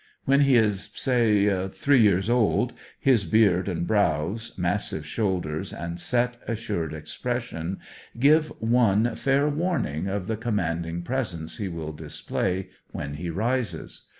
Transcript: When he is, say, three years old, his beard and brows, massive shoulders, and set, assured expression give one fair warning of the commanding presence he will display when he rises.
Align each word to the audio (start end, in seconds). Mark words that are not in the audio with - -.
When 0.25 0.39
he 0.41 0.55
is, 0.55 0.89
say, 0.95 1.67
three 1.67 2.01
years 2.01 2.27
old, 2.27 2.73
his 2.99 3.23
beard 3.23 3.67
and 3.69 3.85
brows, 3.85 4.51
massive 4.57 5.05
shoulders, 5.05 5.71
and 5.71 5.99
set, 5.99 6.37
assured 6.47 6.91
expression 6.91 7.77
give 8.17 8.47
one 8.59 9.15
fair 9.15 9.47
warning 9.47 10.07
of 10.07 10.25
the 10.25 10.37
commanding 10.37 11.03
presence 11.03 11.57
he 11.59 11.67
will 11.69 11.93
display 11.93 12.69
when 12.89 13.13
he 13.13 13.29
rises. 13.29 14.07